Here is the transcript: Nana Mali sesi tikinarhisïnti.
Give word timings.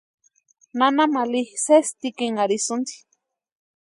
Nana 0.79 1.05
Mali 1.13 1.41
sesi 1.65 1.93
tikinarhisïnti. 2.01 2.95